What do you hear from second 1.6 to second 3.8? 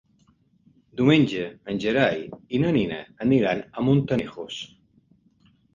en Gerai i na Nina aniran